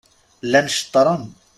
Llan 0.45 0.67
ceṭṛen. 0.77 1.23